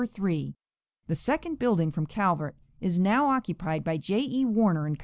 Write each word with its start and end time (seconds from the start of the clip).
3, 0.05 0.55
the 1.05 1.13
second 1.13 1.59
building 1.59 1.91
from 1.91 2.07
Calvert, 2.07 2.55
is 2.79 2.97
now 2.97 3.27
occupied 3.27 3.83
by 3.83 3.97
J. 3.97 4.17
E. 4.17 4.43
Warner 4.45 4.89
& 4.95 4.95
Co. 4.95 4.99